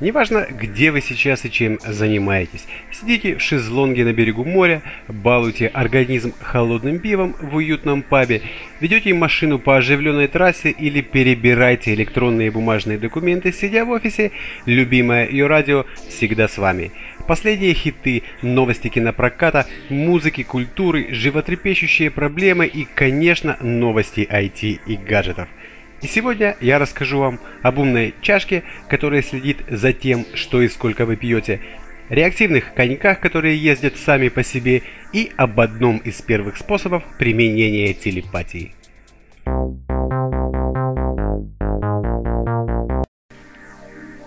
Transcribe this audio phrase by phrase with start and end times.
[0.00, 2.66] Неважно, где вы сейчас и чем занимаетесь.
[2.90, 8.40] Сидите в шезлонге на берегу моря, балуйте организм холодным пивом в уютном пабе,
[8.80, 14.32] ведете машину по оживленной трассе или перебирайте электронные и бумажные документы, сидя в офисе,
[14.64, 16.92] любимое ее радио всегда с вами.
[17.26, 25.48] Последние хиты, новости кинопроката, музыки, культуры, животрепещущие проблемы и, конечно, новости IT и гаджетов.
[26.02, 31.04] И сегодня я расскажу вам об умной чашке, которая следит за тем, что и сколько
[31.04, 31.60] вы пьете,
[32.08, 38.74] реактивных коньках, которые ездят сами по себе, и об одном из первых способов применения телепатии.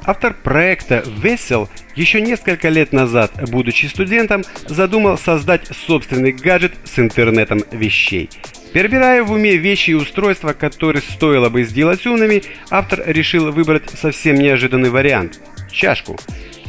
[0.06, 7.62] Автор проекта Vessel еще несколько лет назад, будучи студентом, задумал создать собственный гаджет с интернетом
[7.72, 8.30] вещей.
[8.74, 14.36] Перебирая в уме вещи и устройства, которые стоило бы сделать умными, автор решил выбрать совсем
[14.36, 15.40] неожиданный вариант–
[15.72, 16.18] чашку.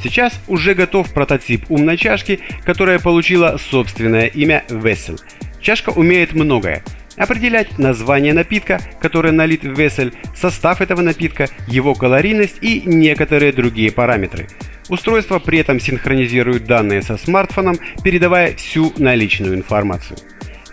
[0.02, 5.18] Сейчас уже готов прототип умной чашки, которая получила собственное имя Vessel.
[5.62, 6.84] Чашка умеет многое–
[7.16, 13.92] определять название напитка, который налит в весель, состав этого напитка, его калорийность и некоторые другие
[13.92, 14.48] параметры.
[14.88, 20.18] Устройство при этом синхронизирует данные со смартфоном, передавая всю наличную информацию.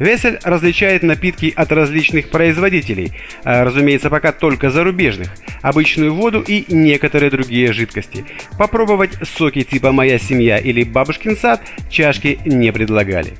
[0.01, 3.11] Весель различает напитки от различных производителей,
[3.43, 5.29] а, разумеется, пока только зарубежных,
[5.61, 8.25] обычную воду и некоторые другие жидкости.
[8.57, 13.33] Попробовать соки типа «Моя семья» или «Бабушкин сад» чашки не предлагали.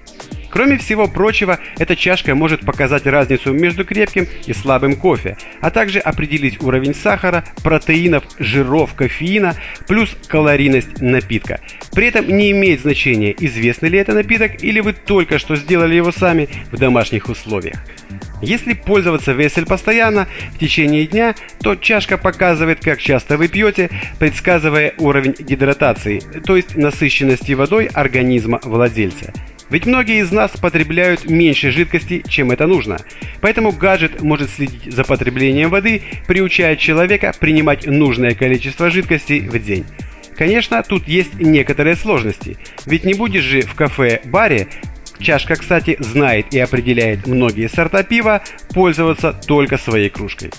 [0.51, 5.99] Кроме всего прочего, эта чашка может показать разницу между крепким и слабым кофе, а также
[5.99, 9.55] определить уровень сахара, протеинов, жиров, кофеина,
[9.87, 11.61] плюс калорийность напитка.
[11.93, 16.11] При этом не имеет значения, известный ли это напиток или вы только что сделали его
[16.11, 17.77] сами в домашних условиях.
[18.41, 23.89] Если пользоваться весель постоянно в течение дня, то чашка показывает, как часто вы пьете,
[24.19, 29.31] предсказывая уровень гидратации, то есть насыщенности водой организма владельца.
[29.71, 32.99] Ведь многие из нас потребляют меньше жидкости, чем это нужно.
[33.39, 39.85] Поэтому гаджет может следить за потреблением воды, приучая человека принимать нужное количество жидкости в день.
[40.35, 42.57] Конечно, тут есть некоторые сложности.
[42.85, 44.67] Ведь не будешь же в кафе-баре
[45.19, 48.41] Чашка, кстати, знает и определяет многие сорта пива,
[48.73, 50.49] пользоваться только своей кружкой.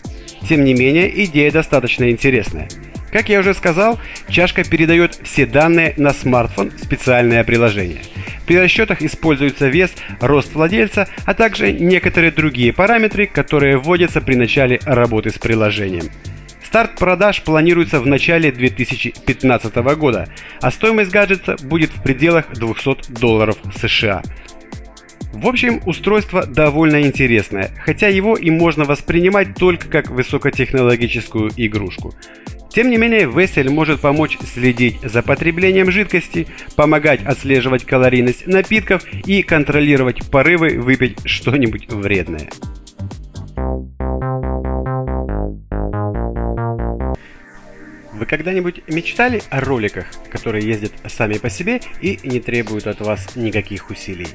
[0.49, 2.69] Тем не менее, идея достаточно интересная.
[3.13, 4.01] Как я уже сказал,
[4.31, 8.01] чашка передает все данные на смартфон в специальное приложение.
[8.47, 14.81] При расчетах используется вес, рост владельца, а также некоторые другие параметры, которые вводятся при начале
[14.85, 16.09] работы с приложением.
[16.65, 20.27] Старт продаж планируется в начале 2015 года,
[20.63, 24.23] а стоимость гаджета будет в пределах 200 долларов США.
[25.35, 32.15] В общем, устройство довольно интересное, хотя его и можно воспринимать только как высокотехнологическую игрушку.
[32.73, 39.43] Тем не менее, Весель может помочь следить за потреблением жидкости, помогать отслеживать калорийность напитков и
[39.43, 42.49] контролировать порывы выпить что-нибудь вредное.
[48.15, 53.37] Вы когда-нибудь мечтали о роликах, которые ездят сами по себе и не требуют от вас
[53.37, 54.29] никаких усилий?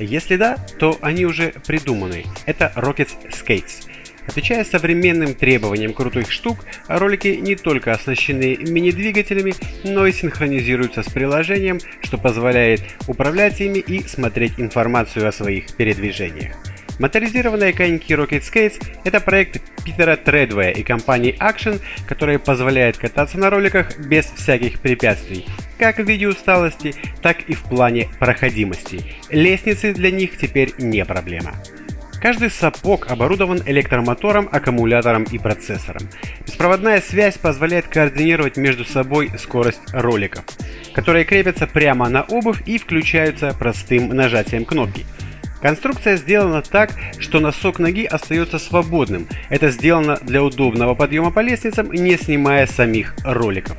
[0.00, 2.24] Если да, то они уже придуманы.
[2.46, 3.88] Это Rocket Skates–
[4.26, 9.54] Отвечая современным требованиям крутых штук, ролики не только оснащены мини-двигателями,
[9.84, 16.54] но и синхронизируются с приложением, что позволяет управлять ими и смотреть информацию о своих передвижениях.
[16.98, 23.50] Моторизированные коньки Rocket Skates– это проект Питера Тредвея и компании Action, который позволяет кататься на
[23.50, 25.44] роликах без всяких препятствий,
[25.76, 29.04] как в виде усталости, так и в плане проходимости.
[29.28, 31.54] Лестницы для них теперь не проблема.
[32.24, 36.08] Каждый сапог оборудован электромотором, аккумулятором и процессором.
[36.46, 40.42] Беспроводная связь позволяет координировать между собой скорость роликов,
[40.94, 45.04] которые крепятся прямо на обувь и включаются простым нажатием кнопки.
[45.60, 49.28] Конструкция сделана так, что носок ноги остается свободным.
[49.50, 53.76] Это сделано для удобного подъема по лестницам, не снимая самих роликов.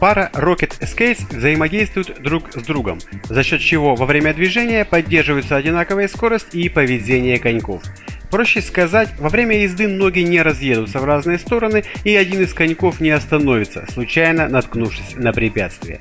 [0.00, 2.98] Пара Rocket Skates взаимодействуют друг с другом,
[3.28, 7.82] за счет чего во время движения поддерживаются одинаковая скорость и поведение коньков.
[8.30, 13.00] Проще сказать, во время езды ноги не разъедутся в разные стороны и один из коньков
[13.00, 16.00] не остановится, случайно наткнувшись на препятствие.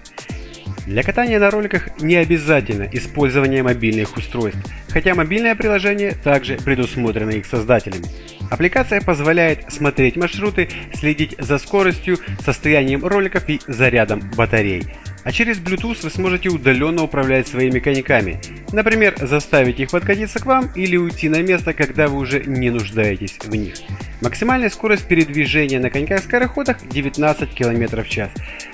[0.86, 4.60] Для катания на роликах не обязательно использование мобильных устройств,
[4.90, 8.06] хотя мобильное приложение также предусмотрено их создателями.
[8.50, 14.84] Аппликация позволяет смотреть маршруты, следить за скоростью, состоянием роликов и зарядом батарей.
[15.24, 18.40] А через Bluetooth вы сможете удаленно управлять своими коньками.
[18.72, 23.38] Например, заставить их подкатиться к вам или уйти на место, когда вы уже не нуждаетесь
[23.44, 23.74] в них.
[24.22, 28.30] Максимальная скорость передвижения на коньках-скороходах 19 км в час.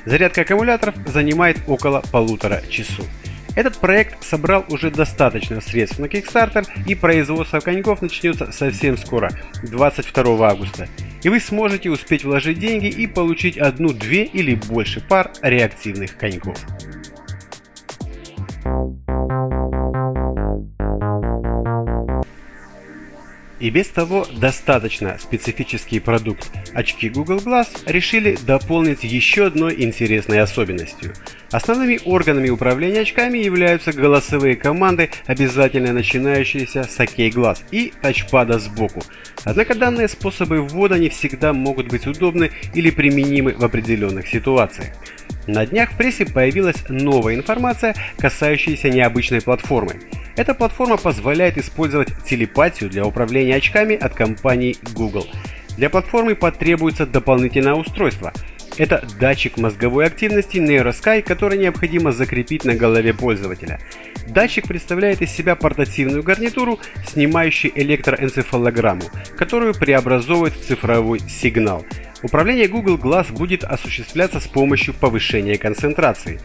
[0.06, 3.08] Зарядка аккумуляторов занимает около полутора часов.
[3.56, 9.30] Этот проект собрал уже достаточно средств на Kickstarter и производство коньков начнется совсем скоро,
[9.64, 10.88] 22 августа.
[11.22, 16.58] И вы сможете успеть вложить деньги и получить одну, две или больше пар реактивных коньков.
[23.64, 31.14] И без того достаточно специфический продукт очки Google Glass решили дополнить еще одной интересной особенностью.
[31.50, 39.02] Основными органами управления очками являются голосовые команды, обязательно начинающиеся с OK глаз и тачпада сбоку.
[39.46, 44.90] Однако данные способы ввода не всегда могут быть удобны или применимы в определенных ситуациях.
[45.48, 50.00] На днях в прессе появилась новая информация, касающаяся необычной платформы.
[50.38, 55.28] Эта платформа позволяет использовать телепатию для управления очками от компании Google.
[55.76, 58.32] Для платформы потребуется дополнительное устройство.
[58.78, 63.80] Это датчик мозговой активности NeuroSky, который необходимо закрепить на голове пользователя.
[64.28, 69.04] Датчик представляет из себя портативную гарнитуру, снимающую электроэнцефалограмму,
[69.38, 71.86] которую преобразовывает в цифровой сигнал–
[72.24, 76.40] Управление Google Glass будет осуществляться с помощью повышения концентрации.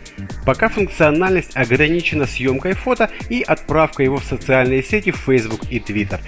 [0.45, 6.19] Пока функциональность ограничена съемкой фото и отправкой его в социальные сети Facebook и Twitter.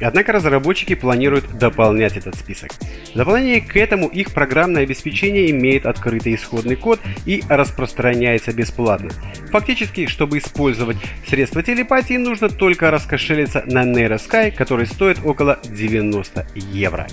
[0.00, 2.70] Однако разработчики планируют дополнять этот список.
[3.12, 9.10] В дополнение к этому их программное обеспечение имеет открытый исходный код и распространяется бесплатно.
[9.50, 10.96] Фактически, чтобы использовать
[11.26, 17.08] средства телепатии, нужно только раскошелиться на NeuroSky, который стоит около 90 евро.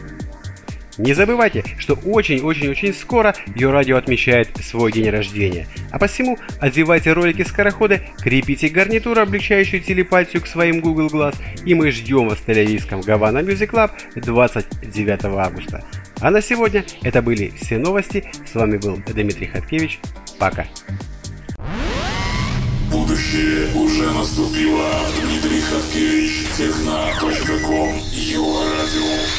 [0.98, 5.68] Не забывайте, что очень-очень-очень скоро ее радио отмечает свой день рождения.
[5.92, 11.36] А посему одевайте ролики скорохода, крепите гарнитуру, облегчающую телепатию к своим Google Glass,
[11.66, 15.84] и мы ждем вас в телевизском Гавана Music Club 29 августа.
[16.20, 18.24] А на сегодня это были все новости.
[18.52, 20.00] С вами был Дмитрий Хаткевич.
[20.40, 20.66] Пока.
[22.92, 24.90] Будущее уже наступило.
[25.22, 26.48] Дмитрий Хаткевич,
[28.66, 29.38] радио.